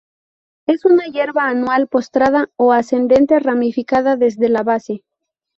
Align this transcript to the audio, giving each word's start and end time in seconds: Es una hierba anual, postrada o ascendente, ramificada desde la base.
Es 0.65 0.83
una 0.83 1.05
hierba 1.05 1.47
anual, 1.47 1.87
postrada 1.87 2.49
o 2.55 2.71
ascendente, 2.73 3.37
ramificada 3.37 4.15
desde 4.17 4.49
la 4.49 4.63
base. 4.63 5.03